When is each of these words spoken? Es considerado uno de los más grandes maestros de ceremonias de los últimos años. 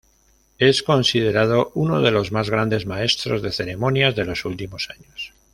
Es 0.57 0.81
considerado 0.81 1.71
uno 1.75 2.01
de 2.01 2.09
los 2.09 2.31
más 2.31 2.49
grandes 2.49 2.87
maestros 2.87 3.43
de 3.43 3.51
ceremonias 3.51 4.15
de 4.15 4.25
los 4.25 4.45
últimos 4.45 4.89
años. 4.89 5.35